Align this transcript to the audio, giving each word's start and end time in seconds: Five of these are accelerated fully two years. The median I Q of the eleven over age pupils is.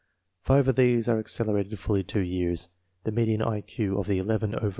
Five 0.41 0.67
of 0.67 0.77
these 0.77 1.07
are 1.07 1.19
accelerated 1.19 1.77
fully 1.77 2.03
two 2.03 2.21
years. 2.21 2.69
The 3.03 3.11
median 3.11 3.43
I 3.43 3.61
Q 3.61 3.99
of 3.99 4.07
the 4.07 4.17
eleven 4.17 4.55
over 4.55 4.55
age 4.55 4.59
pupils 4.63 4.69
is. 4.69 4.69